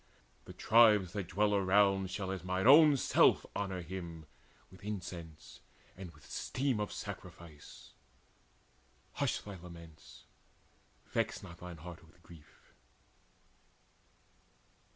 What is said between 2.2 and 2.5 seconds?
as